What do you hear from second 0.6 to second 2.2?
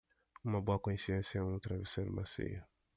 consciência é um travesseiro